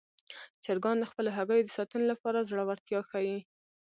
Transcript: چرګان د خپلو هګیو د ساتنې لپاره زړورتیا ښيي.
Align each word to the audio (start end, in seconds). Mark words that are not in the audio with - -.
چرګان 0.63 0.97
د 0.99 1.03
خپلو 1.11 1.29
هګیو 1.37 1.65
د 1.65 1.69
ساتنې 1.77 2.05
لپاره 2.11 2.45
زړورتیا 2.49 2.99
ښيي. 3.09 3.37